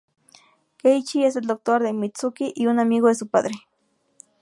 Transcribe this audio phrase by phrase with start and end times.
[0.79, 3.53] Keiichi es el doctor de Mitsuki y un amigo de su padre.